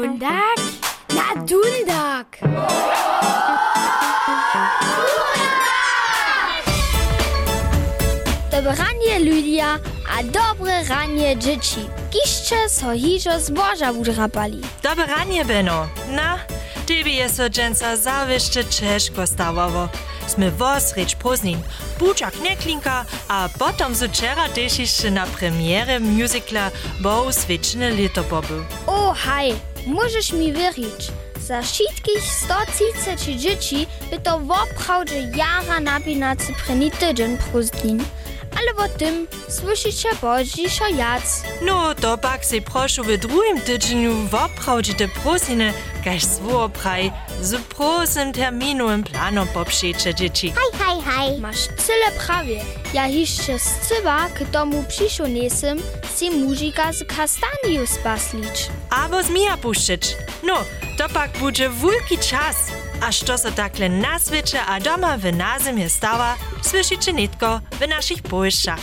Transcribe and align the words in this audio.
Mundak 0.00 0.60
na 1.12 1.44
Dundak. 1.44 2.40
Dobranie 8.50 9.18
Ludia, 9.20 9.78
a 10.08 10.22
dobre 10.22 10.84
ranie 10.88 11.36
dzieci. 11.36 11.84
Kiszcze 12.10 12.68
so 12.68 12.92
hižo 12.92 13.40
zboża 13.40 13.92
urapali. 13.92 14.60
Dobre 14.82 15.06
ranie, 15.06 15.44
Beno. 15.44 15.88
Na, 16.08 16.38
tybie 16.86 17.12
jest 17.12 17.36
so 17.36 17.50
dżęca 17.50 17.96
zawyższe 17.96 18.64
ciężko 18.64 19.26
stawało. 19.26 19.88
Sme 20.30 20.50
vos 20.50 20.94
reč 20.94 21.18
poznin, 21.18 21.58
bučak 21.98 22.38
neklinka, 22.40 23.04
a 23.28 23.48
potom 23.58 23.94
so 23.94 24.06
včeraj 24.06 24.54
tešišče 24.54 25.10
na 25.10 25.26
premiere 25.26 25.98
muzikla 25.98 26.70
Bo 27.02 27.32
svečne 27.32 27.90
leto 27.90 28.22
pobil. 28.22 28.62
O, 28.86 29.10
oh, 29.10 29.16
haj! 29.16 29.69
Możesz 29.86 30.32
mi 30.32 30.52
wierzyć. 30.52 31.12
Za 31.40 31.62
wszystkich 31.62 32.22
130 32.22 33.38
dzieci 33.38 33.86
by 34.10 34.18
to 34.18 34.40
woprawdzie 34.40 35.20
jara 35.36 35.80
napinacy 35.80 36.52
preni 36.66 36.90
tydzień 36.90 37.38
prózdlin. 37.38 38.04
Ale 38.60 38.86
o 38.86 38.98
tym 38.98 39.26
słyszycie 39.48 40.08
bożiszo 40.22 40.88
jac. 40.88 41.42
No, 41.62 41.94
to 41.94 42.18
pak 42.18 42.44
se 42.44 42.60
prošu 42.60 43.02
v 43.04 43.16
drugim 43.18 43.60
tydzieniu 43.60 44.14
woprawdźite 44.28 45.08
prosiny, 45.08 45.72
kaž 46.04 46.24
svopraj, 46.24 47.12
z 47.42 47.56
prosym 47.56 48.32
terminovym 48.32 49.02
planom 49.04 49.48
popšeče 49.48 50.14
dzieci. 50.14 50.52
Hej, 50.52 50.80
hej, 50.80 51.02
hej. 51.02 51.40
Masz 51.40 51.66
tyle 51.66 52.26
prawie. 52.26 52.60
Ja 52.94 53.06
jeszcze 53.06 53.58
z 53.58 53.88
cyba 53.88 54.28
k 54.28 54.44
domu 54.50 54.84
przyszło 54.88 55.26
nesem, 55.28 55.78
si 56.16 56.30
muzika 56.30 56.92
z 56.92 57.04
kastaniu 57.04 57.86
spaslić. 57.86 58.68
Abo 58.90 59.22
zmija 59.22 59.56
puščić. 59.56 60.16
No, 60.42 60.54
to 61.00 61.08
pak 61.08 61.30
bude 61.38 61.68
wulki 61.68 62.18
czas. 62.30 62.56
A 63.08 63.12
što 63.12 63.38
so 63.38 63.50
takle 63.50 63.88
na 63.88 64.18
svečer 64.18 64.60
a 64.68 64.80
doma 64.80 65.16
v 65.16 65.32
nazemje 65.32 65.88
stava, 65.88 66.36
slyšiče 66.62 67.12
netko 67.12 67.60
v 67.80 67.88
našich 67.88 68.22
pošćach. 68.22 68.80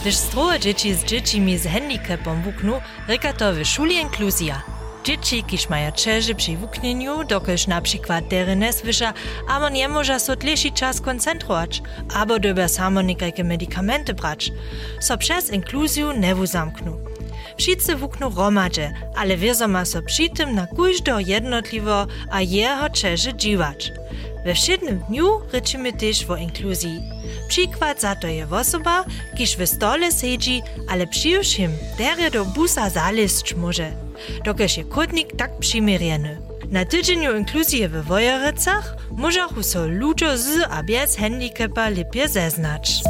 Gdyż 0.00 0.14
stroje 0.14 0.58
dzieci 0.58 0.94
z 0.94 1.04
dziećmi 1.04 1.58
z 1.58 1.66
handicapom 1.66 2.42
wuknu, 2.42 2.80
reka 3.08 3.32
to 3.32 3.52
w 3.52 3.64
szuli 3.64 3.94
inkluzja. 4.00 4.62
Dzieci, 5.04 5.42
kiż 5.42 5.68
mają 5.68 5.92
czerze 5.92 6.34
przy 6.34 6.56
wuknieniu, 6.56 7.24
dokelż 7.24 7.66
na 7.66 7.80
przykład 7.80 8.28
dery 8.28 8.56
nie 8.56 8.72
słysza, 8.72 9.12
albo 9.48 9.68
nie 9.68 9.88
może 9.88 10.20
so 10.20 10.36
dlejszy 10.36 10.70
czas 10.70 11.00
koncentrować, 11.00 11.82
albo 12.14 12.38
doba 12.38 12.68
samo 12.68 13.02
niekajkie 13.02 13.44
medikamenty 13.44 14.14
brać, 14.14 14.52
so 15.00 15.18
przez 15.18 15.50
inkluzju 15.50 16.12
nie 16.12 16.34
wuzamknu. 16.34 17.09
Wszyscy 17.60 17.96
wuknu 17.96 18.30
romadze, 18.36 18.92
ale 19.16 19.36
wiedzą 19.36 19.68
ma 19.68 19.84
so 19.84 20.02
przy 20.02 20.28
tym 20.28 20.54
na 20.54 20.66
każdego 20.66 21.18
jednotliwo 21.18 22.06
a 22.30 22.42
jeho 22.42 22.90
czerze 22.90 23.34
dziwać. 23.34 23.92
We 24.44 24.54
wszednym 24.54 24.98
dniu 24.98 25.40
ryczymy 25.52 25.92
też 25.92 26.30
o 26.30 26.36
inkluzji. 26.36 27.00
Przykład 27.48 28.00
za 28.00 28.16
to 28.16 28.26
je 28.26 28.46
osoba, 28.50 29.04
kiż 29.36 29.56
w 29.56 29.66
stole 29.66 30.12
siedzi, 30.12 30.62
ale 30.88 31.06
przyjuszym 31.06 31.72
dere 31.98 32.30
do 32.30 32.44
busa 32.44 32.90
zaleść 32.90 33.54
może. 33.54 33.92
Dokelż 34.44 34.76
je 34.76 34.84
kotnik 34.84 35.36
tak 35.36 35.58
przymirjeny. 35.58 36.40
Na 36.70 36.84
tydzieniu 36.84 37.36
inkluzji 37.36 37.88
w 37.88 38.04
Wojerycach 38.04 38.96
możachu 39.10 39.62
so 39.62 39.86
ludzie 39.86 40.38
z 40.38 40.48
a 40.70 40.82
bez 40.82 41.16
handicapa 41.16 41.88
lepiej 41.88 42.28
zeznać. 42.28 43.02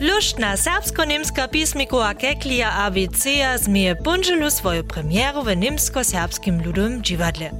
Luštna 0.00 0.56
serbsko-nemska 0.56 1.48
pismikova 1.48 2.14
Keklija 2.14 2.70
ABC-ja 2.76 3.58
zmije 3.58 3.94
Bunželu 3.94 4.50
svojo 4.50 4.82
premiero 4.82 5.42
v 5.42 5.52
nemsko-serbskim 5.56 6.62
ludom 6.64 7.02
dživadle. 7.04 7.50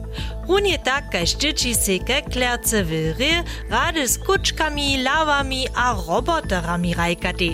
Runie 0.49 0.79
tak, 0.81 1.11
kaj 1.13 1.27
ščiči 1.35 1.75
se 1.77 1.99
Kekljarce 2.01 2.81
v 2.89 3.13
re, 3.19 3.45
rade 3.69 4.07
s 4.09 4.17
kučkami, 4.25 5.03
lavami 5.05 5.67
a 5.77 5.93
roboterami 5.93 6.95
rajkati. 6.97 7.51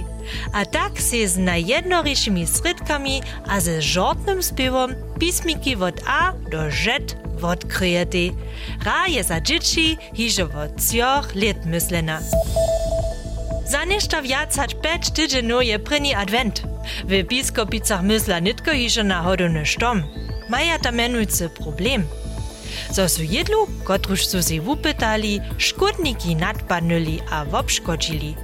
A 0.54 0.62
tak 0.64 1.02
se 1.02 1.26
z 1.26 1.42
najednorišimi 1.42 2.46
sredkami 2.46 3.18
a 3.50 3.58
ze 3.58 3.80
žortnym 3.82 4.38
spievom 4.38 4.94
pismiki 5.18 5.74
od 5.74 5.98
A 6.06 6.30
do 6.46 6.70
Ž 6.70 7.02
odkryjeti. 7.42 8.30
Ra 8.86 9.10
je 9.10 9.22
za 9.22 9.42
džiči 9.42 9.96
hižo 10.14 10.46
od 10.54 10.78
cjoh 10.78 11.26
let 11.34 11.66
myslena. 11.66 12.22
Za 13.66 13.84
nešto 13.84 14.20
vjac 14.22 14.56
hač 14.56 14.74
peč 14.82 15.10
tydženů 15.10 15.60
je 15.60 15.78
první 15.78 16.14
advent. 16.14 16.62
V 17.04 17.22
biskopicach 17.22 18.02
mysla 18.02 18.38
nitko 18.38 18.70
hiže 18.70 19.02
na 19.02 19.20
hodinu 19.20 19.64
štom. 19.64 20.02
Maja 20.48 20.74
e 20.74 20.78
tam 20.78 20.94
menujce 20.94 21.48
problem. 21.48 22.06
Zo 22.90 23.08
su 23.08 23.22
jedlu, 23.22 23.66
kotruž 23.84 24.26
su 24.26 24.42
si 24.42 24.60
upytali, 24.60 25.42
škodniki 25.58 26.34
nadpadnuli 26.34 27.20
a 27.30 27.42
obškodžili. 27.52 28.34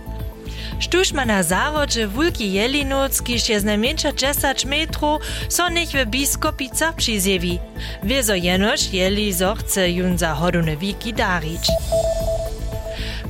Štuž 0.83 1.13
ma 1.15 1.25
na 1.25 1.43
zarodže 1.43 2.07
vulki 2.11 2.51
jelinoc, 2.59 3.15
ki 3.23 3.39
še 3.39 3.61
z 3.63 3.65
najmanjša 3.71 4.11
10 4.19 4.67
metrov, 4.67 5.23
so 5.47 5.69
nech 5.71 5.95
v 5.95 6.03
biskopicah 6.03 6.99
prizjevi. 6.99 7.63
Vezo 8.03 8.35
jenož 8.35 8.91
jeli 8.91 9.31
zohce 9.31 9.87
jun 9.87 10.19
za 10.19 10.35
hodune 10.35 10.75
viki 10.75 11.15
darič 11.15 11.71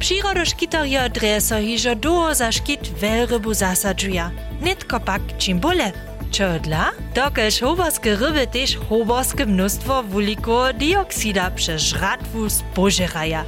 darić. 0.02 0.22
Przyrodoškitarja 0.22 1.08
dreso 1.08 1.58
hižo 1.58 1.94
duo 1.94 2.34
za 2.34 2.52
škit 2.52 2.80
velrybu 3.00 3.54
zasadžuja. 3.54 4.30
Nitko 4.62 5.00
pak 5.00 5.22
čim 5.38 5.60
bole. 5.60 5.92
Čo 6.32 6.58
dla? 6.64 6.90
Dokelž 7.14 7.60
hoborske 7.60 8.16
ryby 8.16 8.46
tež 8.46 8.78
hoborske 8.88 9.46
mnóstwo 9.46 10.02
wuliko 10.02 10.72
dioksida 10.72 11.50
przez 11.50 11.82
żratwu 11.82 12.50
spożeraja. 12.50 13.44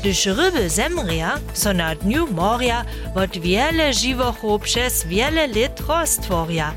Gdyż 0.00 0.26
ryby 0.26 0.68
zemrija, 0.70 1.38
so 1.54 1.72
na 1.72 1.94
dniu 1.94 2.26
morja 2.26 2.84
od 3.14 3.38
wiele 3.38 3.92
živochów 3.92 4.62
przez 4.62 5.06
wiele 5.06 5.46
lat 5.46 5.80
roztworja. 5.88 6.74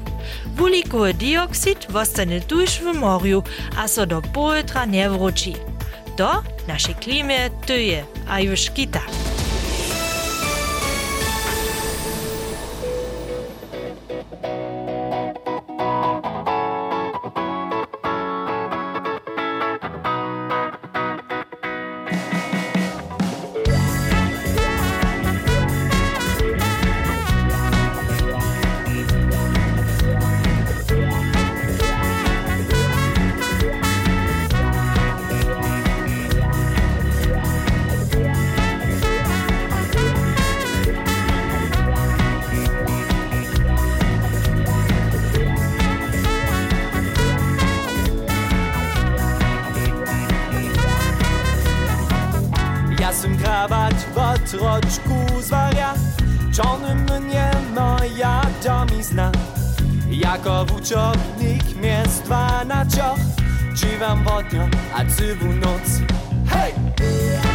Wulikowy 0.56 1.14
dioksid 1.14 1.88
wostanie 1.90 2.42
tuż 2.42 2.70
w 2.80 2.94
morju, 2.94 3.44
a 3.78 3.88
so 3.88 4.06
do 4.06 4.22
pojutra 4.22 4.86
nie 4.86 5.10
wróci. 5.10 5.67
To 6.18 6.44
naszej 6.68 6.96
klimie 6.96 7.50
tyje, 7.50 8.04
a 8.28 8.40
już 8.40 8.70
kita. 8.72 9.02
Ja 53.08 53.14
sam 53.14 53.38
krawać 53.38 53.96
od 54.16 54.54
roczku 54.54 55.42
zwaria 55.42 55.94
Czony 56.54 56.96
mnie 56.96 57.52
moja 57.76 58.42
domizna 58.64 59.32
Jako 60.10 60.66
wuczownik 60.66 61.82
miestwa 61.82 62.66
na 62.66 62.86
cioch 62.86 63.20
Dziwam 63.74 64.24
wodnio, 64.24 64.68
a 64.96 65.06
cywu 65.06 65.46
noc! 65.46 66.02
Hej! 66.50 67.47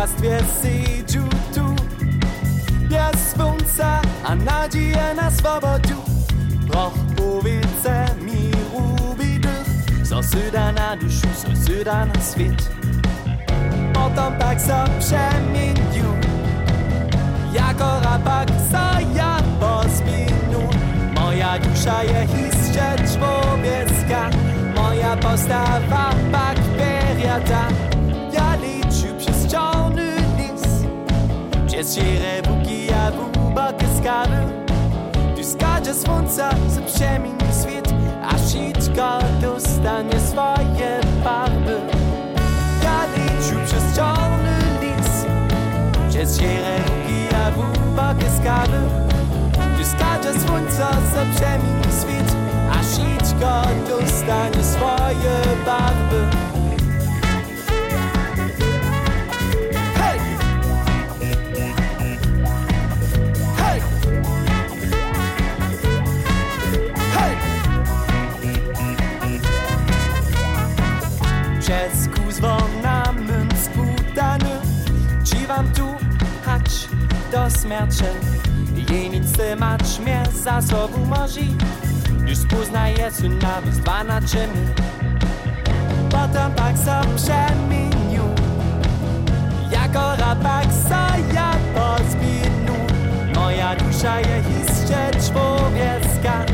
bogactwie 0.00 0.38
syciu 0.62 1.22
tu 1.54 1.76
Jest 2.90 3.36
słońce, 3.36 4.00
a 4.24 4.34
nadzieja 4.34 5.14
na 5.14 5.30
swobodziu 5.30 5.96
Proch 6.70 6.92
powiece 7.16 8.06
mi 8.22 8.50
rubi 8.72 9.40
dych 9.40 10.06
Zasyda 10.06 10.72
na 10.72 10.96
duszu, 10.96 11.28
zasyda 11.48 12.06
na 12.06 12.14
świt 12.14 12.70
Potem 13.92 14.38
tak 14.38 14.60
se 14.60 14.84
przemienił. 14.98 16.10
Jako 17.52 18.00
rapak 18.00 18.48
za 18.70 18.98
ja 19.14 19.38
pozminął 19.60 20.70
Moja 21.14 21.58
dusza 21.58 22.02
je 22.04 22.24
iście 22.24 22.96
człowiecka 22.96 24.30
Moja 24.76 25.16
postawa 25.16 26.14
bakteriata 26.32 27.89
Jesiere 31.80 32.42
bukija 32.42 33.10
buba 33.16 33.72
kaskada 33.72 34.40
Ty 35.36 35.44
skacze 35.44 35.94
słońca 35.94 36.50
z 36.68 36.92
przemieni 36.92 37.48
świt 37.60 37.94
A 38.22 38.38
siczka 38.38 39.18
dostanie 39.42 40.20
swoje 40.20 41.00
barwy 41.24 41.80
Ja 42.84 43.00
liczę 43.16 43.66
przez 43.66 43.96
czarny 43.96 44.58
lis 44.80 45.24
Jesiere 46.14 46.78
bukija 46.86 47.50
buba 47.56 48.14
kaskada 48.14 48.80
Ty 49.78 49.84
skacze 49.84 50.40
słońca 50.40 50.90
z 50.92 51.36
przemieni 51.36 51.90
świt 52.00 52.36
A 52.72 52.78
siczka 52.82 53.62
dostanie 53.88 54.64
swoje 54.64 55.56
barwy 55.66 56.49
śmierci 77.70 78.04
Jenice 78.92 79.56
mać 79.56 79.98
mnie 79.98 80.22
za 80.42 80.62
sobą 80.62 81.06
może. 81.06 81.40
Już 82.26 82.38
poznaje 82.50 83.10
su 83.10 83.28
nawet 83.28 83.74
dwa 83.74 84.04
na 84.04 84.20
czyny 84.20 84.74
Potem 86.10 86.52
pak 86.56 86.78
so 86.78 87.00
przemienił. 87.16 88.22
Jako 89.72 90.16
rabak 90.16 90.66
so 90.88 91.34
ja 91.34 91.52
pozbinu 91.74 92.74
Moja 93.34 93.76
dusza 93.76 94.20
jest 94.20 94.50
jeszcze 94.68 95.10
człowiecka. 95.32 96.44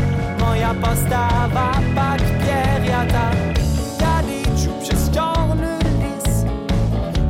Moja 0.40 0.74
postawa 0.74 1.72
pak 1.94 2.18
pieriata 2.18 3.30
Ja 4.00 4.20
liczę 4.20 4.80
przez 4.82 5.10
czarny 5.10 5.78
lis. 5.78 6.44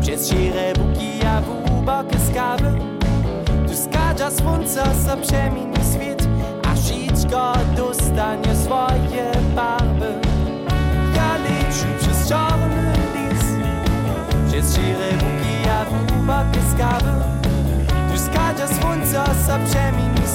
Przez 0.00 0.28
szire 0.28 0.72
buki, 0.74 1.26
a 1.26 1.40
w 1.40 1.70
ubokie 1.72 2.18
skawy 2.30 2.75
Skadza 4.16 4.36
słońca 4.42 4.94
za 4.94 5.16
przemieni 5.16 5.76
świat 5.92 6.28
A 6.72 6.76
siczko 6.76 7.52
dostanie 7.76 8.56
swoje 8.56 9.32
barwy. 9.54 10.12
Ja 11.16 11.36
liczę 11.36 11.86
przez 11.98 12.28
czarny 12.28 12.92
lis 13.14 13.44
Przez 14.48 14.74
szire 14.74 15.12
buki, 15.12 15.68
a 15.68 15.84
w 15.84 15.92
ubokie 15.92 16.60
skawy 16.74 17.12
Tu 18.12 18.18
skadza 18.18 18.68
słońca 18.68 19.34
za 19.46 19.58
przemieni 19.58 20.26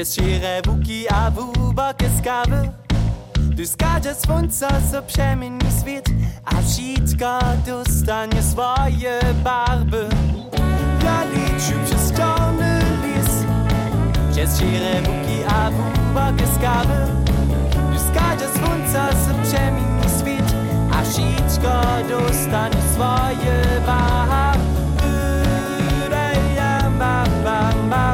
Przez 0.00 0.14
szire 0.14 0.62
buki, 0.62 1.08
a 1.08 1.30
wubokie 1.30 2.10
skawy 2.18 2.70
Tu 3.56 3.66
skacze 3.66 4.14
słońca, 4.14 4.68
co 4.92 5.02
przemieni 5.02 5.60
świat 5.80 6.04
A 6.44 6.62
wszystko 6.62 7.40
dostanie 7.66 8.42
swoje 8.42 9.20
barwy 9.44 10.08
Ja 11.04 11.24
liczę 11.24 11.74
przez 11.84 12.12
czarny 12.12 12.80
lis 13.02 13.44
Przez 14.32 14.58
szire 14.58 15.02
buki, 15.02 15.44
a 15.48 15.70
wubokie 15.70 16.46
skawy 16.56 17.06
Tu 17.92 17.98
skacze 18.08 18.48
słońca, 18.58 19.08
co 19.08 19.48
przemieni 19.50 20.02
świat 20.20 20.54
A 20.92 21.02
wszystko 21.02 21.82
dostanie 22.08 22.82
swoje 22.94 23.80
barwy 23.86 24.20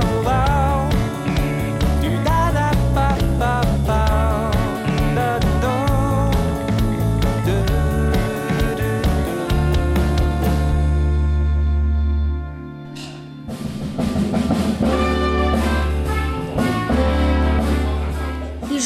Iżo 0.06 0.25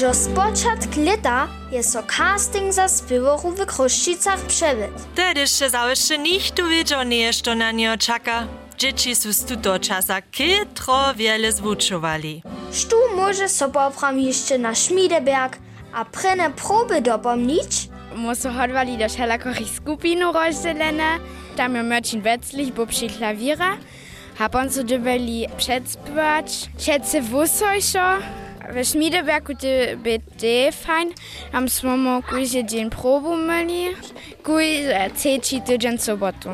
rozpoczat 0.02 0.96
lata 0.96 1.48
jest 1.72 1.96
o 1.96 2.02
casting 2.02 2.72
za 2.72 2.88
zbiorow 2.88 3.42
w 3.44 3.66
Kroszczycach 3.66 4.40
przebyt. 4.40 4.90
Wtedy 5.12 5.46
się 5.46 5.70
zawsze 5.70 6.18
nikt 6.18 6.62
wiedział 6.68 7.02
nie, 7.02 7.32
co 7.32 7.54
na 7.54 7.72
nie 7.72 7.98
czeka. 7.98 8.46
Dzieci 8.78 9.14
z 9.14 9.44
tego 9.44 9.78
czasu 9.78 10.12
kytro 10.32 11.14
wiele 11.16 11.52
zwuczowali. 11.52 12.42
Sztu 12.72 12.96
może 13.16 13.48
sobowram 13.48 14.20
jeszcze 14.20 14.58
na 14.58 14.74
Szmideberg, 14.74 15.58
a 15.92 16.04
prene 16.04 16.50
próby 16.50 17.00
dopomnieć? 17.02 17.88
Muszę 18.16 18.50
chodwali 18.52 18.98
do 18.98 19.08
wszelakorych 19.08 19.68
skupinu 19.76 20.32
rozdzielone. 20.32 21.18
Tam 21.56 21.74
je 21.76 21.82
Mörcin 21.82 22.22
Wetzlich, 22.22 22.72
Bubschi 22.74 23.08
Klawiera. 23.08 23.76
Hab 24.38 24.54
on 24.54 24.70
so 24.70 24.84
dybeli 24.84 25.46
przedspywać, 25.56 26.68
szedce 26.78 27.22
wusojszo. 27.22 28.18
W 28.74 28.84
Schmiedebergu 28.84 29.54
ty 29.54 29.96
BD 29.96 30.72
fein. 30.72 31.12
Tam 31.52 31.68
smo 31.68 32.22
kujże 32.30 32.64
dzień 32.64 32.90
probu 32.90 33.36
myli. 33.36 33.84
Kuj 34.42 34.66
ceci 35.14 35.62
tydzień 35.62 35.98
sobotu. 35.98 36.48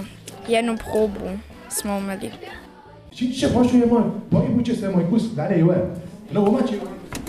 Jedną 0.49 0.79
probu 0.79 1.21
smo 1.69 2.01
poszujemy, 3.49 4.02
pojmujcie 4.31 4.76
sobie 4.76 4.88
mój 4.88 5.05
kus 5.05 5.35
dalej, 5.35 5.64
no 6.33 6.40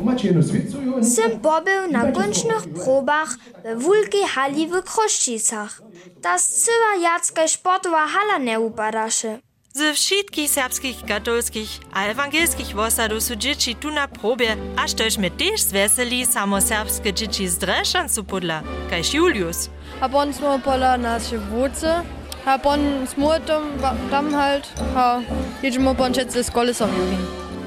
umacie 0.02 0.28
jedną 0.28 0.44
świecą. 0.44 0.78
Sym 1.04 1.40
pobył 1.40 1.92
na 1.92 2.12
kończnych 2.12 2.64
probach 2.84 3.38
we 3.64 3.76
wulkiej 3.76 4.24
hali 4.24 4.68
w 4.68 4.84
Kruščicach. 4.84 5.82
Ta 6.22 6.40
cyła 6.40 6.96
jacka 7.02 7.48
sportowa 7.48 8.08
hala 8.08 8.40
upadasze. 8.60 9.40
Ze 9.78 9.94
všetkých 9.94 10.50
serbských 10.50 10.98
katolských 11.06 11.70
a 11.94 12.10
evangelských 12.10 12.74
vosadov 12.74 13.22
dzieci 13.22 13.78
tu 13.78 13.94
na 13.94 14.10
probie, 14.10 14.58
a 14.74 14.90
štośmy 14.90 15.30
też 15.30 15.70
zveseli 15.70 16.26
samo 16.26 16.58
serbske 16.58 17.14
dzieci 17.14 17.46
z 17.46 17.62
Drešancu 17.62 18.26
podla, 18.26 18.66
kajž 18.90 19.14
Julius. 19.14 19.70
A 20.02 20.10
on 20.10 20.34
smo 20.34 20.58
pola 20.58 20.98
naše 20.98 21.38
vuce, 21.38 22.02
a 22.46 22.58
on 22.66 23.06
smurtom, 23.06 23.78
tam 24.10 24.34
halt, 24.34 24.66
a 24.98 25.22
idemo 25.62 25.94
pon 25.94 26.10
četce 26.10 26.42
s 26.42 26.50
kolesom 26.50 26.90
jubi. 26.90 27.18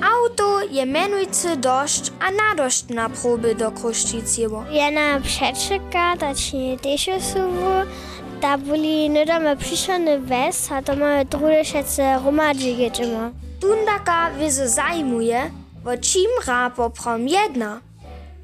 Auto 0.02 0.66
je 0.66 0.86
menujcy 0.86 1.56
dość, 1.56 2.10
a 2.18 2.30
nadość 2.34 2.90
na 2.90 3.06
próby 3.06 3.54
do 3.54 3.70
Kruszczyciego. 3.70 4.64
Jena 4.70 5.14
na 5.14 5.20
przeczeka, 5.20 6.16
dać 6.16 6.52
nie 6.52 6.78
też 6.78 7.08
osuwu, 7.08 7.86
ta 8.40 8.58
byli 8.58 9.10
niedawno 9.10 9.56
przyszony 9.56 10.18
wes, 10.18 10.72
a 10.72 10.82
to 10.82 10.96
mamy 10.96 11.24
drugie 11.24 11.64
szece 11.64 12.18
romadzi 12.24 12.76
jedziemy. 12.76 13.30
Tundaka 13.60 14.30
wizy 14.38 14.68
zajmuje, 14.68 15.50
wo 15.84 15.90
czym 15.96 16.30
ra 16.46 16.70
poprom 16.70 17.28
jedna. 17.28 17.80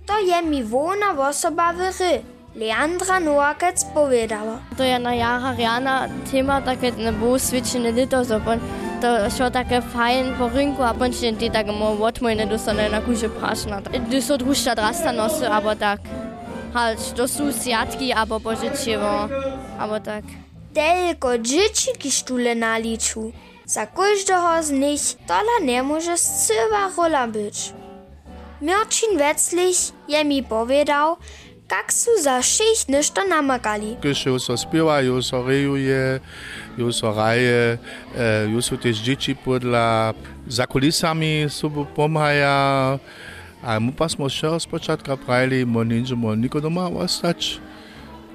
To 0.06 0.18
je 0.18 0.42
mi 0.42 0.64
wona 0.64 1.28
osoba 1.28 1.72
w 1.72 1.78
ry. 1.78 2.22
Leandra 2.56 3.20
Noakec 3.20 3.84
powiedziała. 3.84 4.58
To 4.76 4.84
je 4.84 4.98
na 4.98 5.14
jara 5.14 5.52
riana 5.52 6.08
tema 6.32 6.60
takie 6.62 6.92
ne 6.92 7.12
było 7.12 7.38
switchene 7.38 7.92
lito, 7.92 8.24
so 8.24 8.40
bon, 8.40 8.58
to 9.00 9.30
šo 9.30 9.50
také 9.50 9.82
fajn 9.82 10.34
po 10.38 10.48
rynku 10.48 10.82
a 10.82 10.94
pončne 10.94 11.36
ty 11.36 11.50
tak 11.50 11.66
mo 11.66 11.92
odmojne 12.00 12.46
dostane 12.46 12.88
na 12.88 13.00
kuže 13.00 13.28
prašna. 13.28 13.80
Du 14.10 14.22
so 14.22 14.36
društa 14.36 14.74
drasta 14.74 15.12
nosy, 15.12 15.44
abo 15.48 15.74
tak. 15.74 16.00
Halt, 16.74 17.00
to 17.16 17.24
sú 17.28 17.52
siatki, 17.52 18.12
abo 18.12 18.40
požičievo, 18.40 19.28
abo 19.78 19.96
tak. 20.00 20.24
Tylko 20.74 21.38
dzieci 21.38 21.92
kisztule 21.98 22.54
naliczu. 22.54 23.32
Za 23.66 23.86
każdego 23.86 24.62
z 24.62 24.70
nich 24.70 25.02
tola 25.26 25.58
nie 25.62 25.82
może 25.82 26.18
scywa 26.18 26.90
rola 26.96 27.28
być. 27.28 27.72
Mirczyn 28.62 29.18
Wetzlich 29.18 29.92
je 30.08 30.24
mi 30.24 30.42
powiedział, 30.42 31.16
jak 31.70 31.92
su 31.92 32.10
za. 32.22 32.40
Když 34.00 34.26
jo 34.26 34.38
so 34.38 34.56
spieva, 34.56 35.00
jo 35.00 35.22
so 35.22 35.42
rejuje, 35.42 36.20
jo 36.78 36.92
so 36.92 37.12
raje, 37.12 37.78
e, 38.16 38.62
sú 38.62 38.76
tiež 38.76 39.02
deti 39.02 39.34
podľa 39.34 40.14
za 40.46 40.66
kulisami 40.66 41.48
pomáhaja. 41.94 42.98
Aí 43.66 43.82
pa 43.98 44.06
smo 44.06 44.30
še 44.30 44.46
spočatka 44.62 45.16
pravili, 45.18 45.66
monidžemo 45.66 46.38
niko 46.38 46.62
doma 46.62 46.86
ostać. 46.86 47.58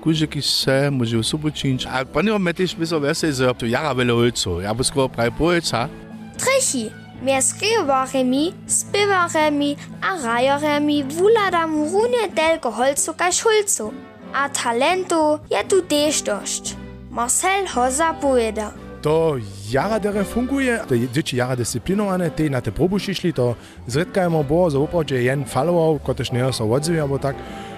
Kuže, 0.03 0.27
ki 0.27 0.41
se 0.41 0.89
može 0.91 1.17
v 1.17 1.23
subočinč. 1.23 1.85
Ali 1.87 2.05
pa 2.05 2.21
ne 2.21 2.33
ometiš, 2.33 2.75
bi 2.75 2.85
se 2.85 2.99
vesel 2.99 3.31
za 3.31 3.53
to 3.53 3.65
jara 3.65 3.93
velovcu. 3.93 4.59
Ja 4.59 4.73
bo 4.73 4.83
skoro 4.83 5.07
pravi 5.07 5.31
pojca. 5.37 5.87
Treši. 6.35 6.89
Meskrivaremi, 7.21 8.51
spivaremi, 8.67 9.77
arajaremi, 10.01 11.03
vuladam 11.05 11.69
rune 11.93 12.27
delko 12.33 12.71
holcu 12.73 13.13
kaj 13.13 13.31
šulcu. 13.31 13.93
A 14.33 14.49
talento 14.49 15.39
je 15.47 15.61
tu 15.69 15.85
dež 15.85 16.25
došč. 16.25 16.73
Marcel 17.13 17.69
Hoza 17.69 18.17
povedal. 18.17 18.90
To 19.01 19.37
jara 19.69 19.99
dere 19.99 20.23
funguje, 20.23 20.79
te 20.87 20.99
dzieci 21.07 21.37
jara 21.37 21.55
dyscyplinowane, 21.55 22.29
te 22.29 22.49
na 22.49 22.61
te 22.61 22.71
probu 22.71 22.99
šišli, 22.99 23.33
to 23.33 23.55
zredkajmo 23.87 24.43
bo, 24.43 24.69
za 24.69 24.79
upradzie 24.79 25.23
jen 25.23 25.45
follower, 25.45 25.97
kotež 26.05 26.31
nie 26.31 26.53
so 26.53 26.69
odzivia, 26.69 27.07
bo 27.07 27.17
tak. 27.17 27.35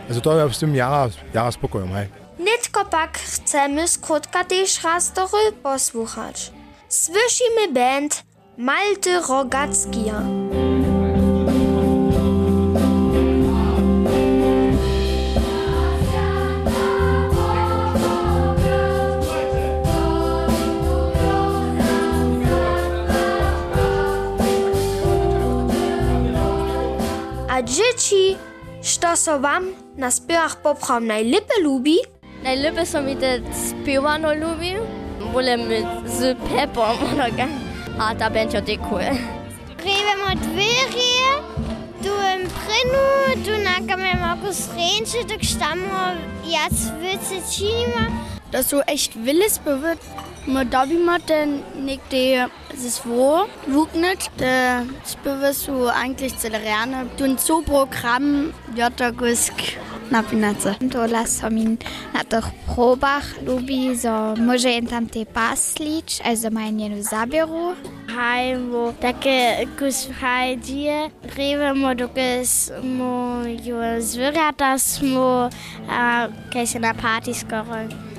Also 0.09 0.21
to 0.21 0.35
je 0.35 0.53
s 0.53 0.59
tym 0.59 0.75
jara, 0.75 1.09
jara 1.33 1.51
spokojom, 1.51 1.89
hej. 1.95 2.07
Nitko 2.39 2.85
pak 2.85 3.17
chcemy 3.17 3.87
skrótka 3.87 4.43
tež 4.43 4.83
raz 4.83 5.11
do 5.13 5.29
posłuchać. 5.63 6.51
Słyszymy 6.89 7.71
band 7.73 8.23
Malte 8.57 9.21
Rogackia. 9.29 10.21
sa 29.23 29.39
auch 29.39 29.63
na 29.95 30.11
spevah 30.11 30.59
popram 30.63 31.07
najlepe 31.07 31.55
ljubi? 31.63 31.97
Najlepe 32.43 32.83
so 32.85 33.01
mi 33.01 33.15
te 33.15 33.39
spevano 33.55 34.33
ljubi, 34.35 34.75
bolje 35.31 35.55
mi 35.57 35.79
z 36.05 36.35
pepom, 36.43 36.97
a 37.99 38.15
ta 38.19 38.29
bend 38.29 38.53
jo 38.53 38.59
dekuje. 38.61 39.15
Grevemo 39.79 40.35
dveri, 40.43 41.13
tu 42.03 42.11
im 42.11 42.43
prinu, 42.59 43.05
tu 43.45 43.55
nakamemo 43.63 44.35
posrenče, 44.43 45.23
dok 45.31 45.41
štamo 45.41 46.03
jaz 46.51 46.91
vice 46.99 47.39
činima. 47.47 48.11
Da 48.51 48.63
so 48.63 48.81
echt 48.87 49.15
willes 49.15 49.55
bewirkt, 49.63 50.03
ma 50.47 50.63
dobimo 50.63 51.15
ten 51.27 51.63
nekde 51.75 52.49
zesvo 52.77 53.47
vuknit, 53.67 54.29
da 54.37 54.85
spiva 55.05 55.53
su 55.53 55.89
eigentlich 55.89 56.35
celerane, 56.37 57.05
dun 57.17 57.37
so 57.37 57.61
program 57.61 58.53
jota 58.75 59.11
gusk 59.11 59.53
napinaca. 60.11 60.75
Tola 60.91 61.25
so 61.25 61.49
min 61.49 61.77
na 62.13 62.23
teh 62.23 62.45
probah 62.65 63.23
lubi 63.47 63.95
so 63.95 64.35
može 64.35 64.69
en 64.77 64.85
tam 64.85 65.07
te 65.07 65.25
paslič, 65.25 66.21
aj 66.25 66.35
za 66.35 66.49
maj 66.49 66.71
njenu 66.71 67.01
zabiru. 67.01 67.75
Hajmo, 68.13 68.93
také 69.01 69.65
kus 69.79 70.07
hajdie, 70.19 71.09
rivemo 71.35 71.93
doke 71.93 72.45
smo 72.45 73.43
jo 73.63 74.01
zvirata 74.01 74.77
smo, 74.77 75.49
kaj 76.53 76.75
in 76.75 76.81
der 76.81 76.93
party 76.93 77.33
skoraj. 77.33 78.12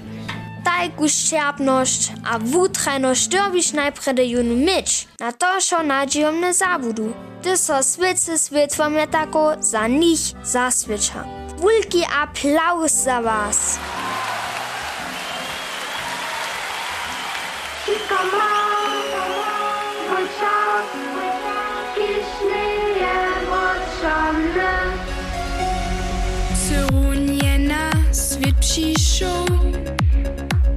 Tajku 0.65 1.05
ščerpnosť 1.05 2.25
a 2.25 2.41
vútrajnosť 2.41 3.25
dobiš 3.29 3.67
najprede 3.77 4.25
junu 4.25 4.57
myč. 4.57 5.05
Na 5.21 5.29
to, 5.31 5.61
šo 5.61 5.85
nadzieją 5.85 6.33
ne 6.33 6.53
zabudu. 6.57 7.13
Ty 7.45 7.57
so 7.61 7.83
svice 7.85 8.39
svitvom 8.41 8.97
je 8.97 9.07
tako 9.07 9.55
za 9.61 9.85
nich 9.87 10.33
zasviča. 10.45 11.25
Wulki 11.61 12.01
applaus 12.23 12.93
za 12.93 13.21
was. 13.21 13.79
Srunjena 26.57 27.91
svet 28.13 28.57
přišel, 28.61 29.45
šitka 29.45 30.04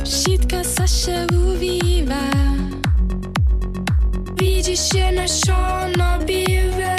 Sitka 0.08 0.64
Sasha 0.64 1.28
uwiwa 1.34 2.16
Widzisz 4.36 4.92
się 4.92 5.12
na 5.12 5.28
szono 5.28 6.20
biwe 6.26 6.97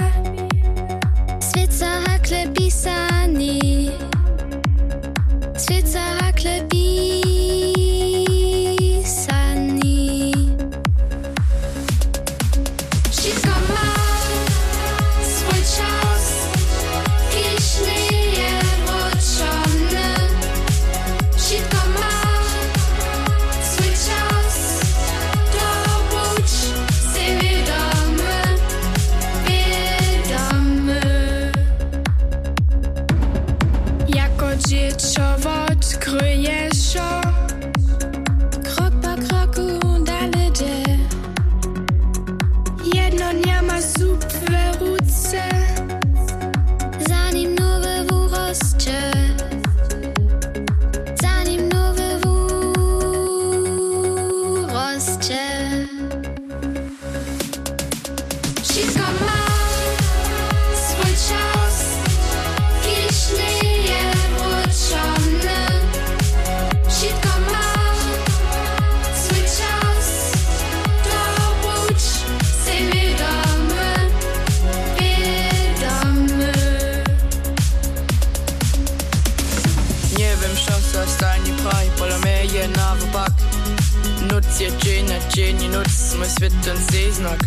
Nutz 84.30 84.60
je 84.60 84.72
dzień 84.84 85.06
na 85.06 85.28
dzień, 85.28 85.68
nutz 85.68 86.14
mój 86.18 86.28
świat 86.28 86.52
ten 86.64 86.76
znak. 87.12 87.38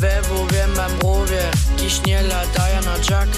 We 0.00 0.22
wo 0.22 0.46
wiem 0.46 0.70
mam 0.76 1.00
rowie, 1.02 1.42
kiś 1.76 2.06
nie 2.06 2.22
lataja 2.22 2.80
na 2.80 2.96
jack. 3.10 3.28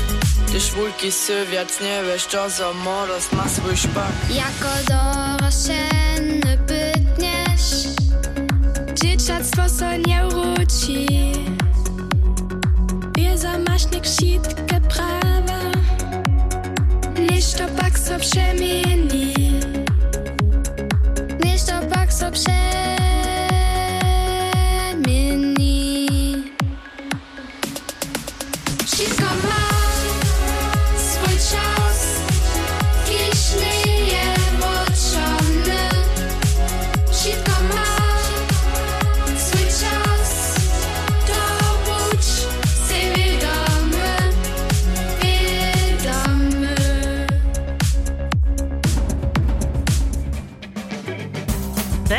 Ty 0.52 0.60
szwulki 0.60 1.12
sy, 1.12 1.46
wiac 1.46 1.80
nie 1.80 2.02
wiesz, 2.06 2.26
co 2.26 2.50
za 2.50 2.72
moros 2.72 3.32
ma 3.32 3.48
swój 3.48 3.76
szpak. 3.76 4.12
Jako 4.30 4.70
dorośleny 4.88 6.58
bytniesz 6.66 7.94
Dzieciactwo 8.94 9.68
so 9.68 9.96
nie 10.06 10.24
wróci 10.28 11.06
Wieza 13.16 13.58
masz 13.58 13.90
nie 13.90 14.00
krzitkę 14.00 14.80
prawa 14.80 15.60
Niż 17.30 17.52
to 17.52 17.68
pak 17.68 17.98
so 17.98 18.18
przemieni 18.18 19.03
upset 22.34 22.63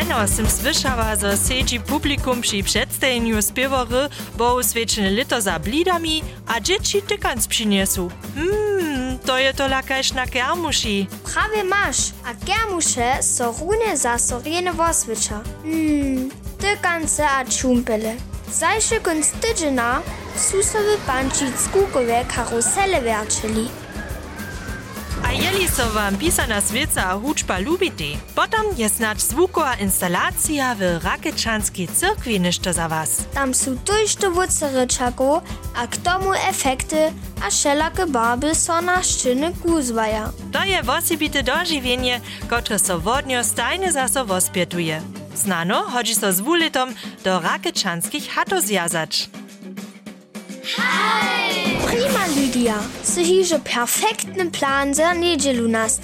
Niedawno 0.06 0.28
jsem 0.28 0.50
słyszała, 0.50 1.16
że 1.16 1.38
siedzi 1.48 1.80
publikum 1.80 2.42
przy 2.42 2.64
przedstawieniu 2.64 3.42
spiewory 3.42 4.10
bo 4.38 4.56
uswieczene 4.56 5.12
lito 5.12 5.42
za 5.42 5.60
blidami, 5.60 6.24
a 6.48 6.60
dzieci 6.60 7.02
tykans 7.02 7.48
przyniesu. 7.48 8.12
Mmm, 8.36 9.20
to 9.20 9.38
je 9.38 9.54
to 9.54 9.68
lakaś 9.68 10.14
na 10.14 10.26
kermuši. 10.28 11.08
Prawie 11.34 11.64
masz, 11.64 11.98
a 12.26 12.34
germusze 12.46 13.24
so 13.24 13.52
rune 13.60 13.98
za 13.98 14.18
sorene 14.18 14.74
woswicza. 14.74 15.42
Hmm, 15.64 16.30
tykance 16.58 17.28
a 17.30 17.46
čumpele. 17.46 18.16
Zajszy 18.54 19.00
kunst 19.00 19.40
tydziena 19.40 20.02
su 20.38 20.64
sobie 20.64 20.98
bančić 21.08 21.60
skukowe 21.60 22.26
karusele 22.36 23.02
werczyli. 23.02 23.70
Jeli 25.36 25.68
so 25.68 25.84
wam 25.92 26.16
pisana 26.18 26.62
svieca 26.62 27.12
a 27.12 27.20
hučba 27.20 27.60
lubite, 27.60 28.16
potom 28.36 28.72
je 28.78 28.88
snad 28.90 29.20
zvuková 29.20 29.76
instalácia 29.84 30.72
w 30.80 31.04
Rakečanskej 31.04 31.92
cyrkvi 31.92 32.40
nešto 32.40 32.72
za 32.72 32.88
was. 32.88 33.28
Tam 33.36 33.52
su 33.54 33.76
tujšte 33.76 34.32
vuce 34.32 34.72
ryczaku, 34.72 35.44
a 35.76 35.88
k 35.88 35.98
tomu 36.00 36.32
efekty 36.34 37.12
a 37.44 37.52
šelake 37.52 38.08
barby 38.08 38.56
so 38.56 38.80
na 38.80 39.04
ščiny 39.04 39.52
kuzvaja. 39.60 40.32
To 40.56 40.64
je 40.64 40.80
wosibite 40.84 41.44
dožiwienie, 41.44 42.24
które 42.48 42.80
so 42.80 42.96
wodnio 43.00 43.44
stajne 43.44 43.92
zaso 43.92 44.24
wospietuje. 44.26 45.02
Znano, 45.36 45.84
chodzi 45.92 46.16
so 46.16 46.32
z 46.32 46.40
wulitom 46.40 46.96
do 47.24 47.44
Rakečanskich 47.44 48.32
hato 48.32 48.62
zjazać. 48.64 49.28
Prima, 51.86 52.26
Lydia. 52.36 52.80
So 53.04 53.22
hieß 53.22 53.54
ein 53.54 53.64
perfekter 53.64 54.46
plan 54.52 54.94
za 54.94 55.12
will 55.14 55.72
Prost, 55.72 56.02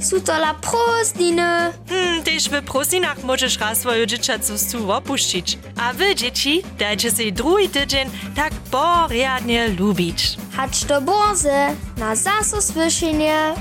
Sutola 0.00 0.54
prozdine. 0.60 1.72
Hmm, 1.88 2.24
tež 2.24 2.50
v 2.50 2.62
prosinach 2.62 3.22
možeš 3.22 3.58
raz 3.58 3.80
svojo 3.80 4.06
džičacu 4.06 4.58
su 4.58 4.78
opuščić. 4.90 5.56
A 5.78 5.92
vy, 5.92 6.14
džiči, 6.14 6.62
dajte 6.78 7.10
se 7.10 7.30
drugi 7.30 7.68
tydzień 7.68 8.10
tak 8.34 8.52
poriadnie 8.70 9.68
lubitsch. 9.78 10.36
Hatsch 10.56 10.86
to 10.86 11.00
borze, 11.00 11.76
na 11.96 12.14
zaso 12.14 12.60
svišenje. 12.60 13.54